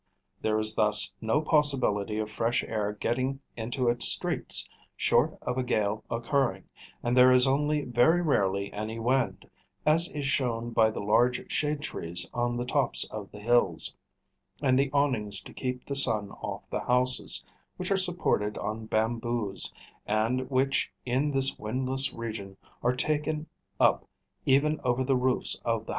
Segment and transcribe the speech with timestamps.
[0.41, 5.63] There is thus no possibility of fresh air getting into its streets, short of a
[5.63, 6.63] gale occurring;
[7.03, 9.47] and there is only very rarely any wind,
[9.85, 13.95] as is shown by the large shade trees on the tops of the hills,
[14.59, 17.43] and the awnings to keep the sun off the houses,
[17.77, 19.71] which are supported on bamboos,
[20.07, 23.45] and which in this windless region are taken
[23.79, 24.07] up
[24.47, 25.87] even over the roofs of the houses.